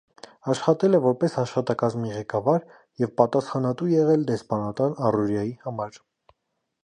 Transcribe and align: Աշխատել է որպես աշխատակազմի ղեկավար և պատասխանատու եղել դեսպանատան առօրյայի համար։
Աշխատել 0.51 0.97
է 0.99 1.01
որպես 1.01 1.35
աշխատակազմի 1.41 2.13
ղեկավար 2.15 2.63
և 3.03 3.13
պատասխանատու 3.21 3.91
եղել 3.91 4.25
դեսպանատան 4.31 4.99
առօրյայի 5.11 5.53
համար։ 5.67 6.01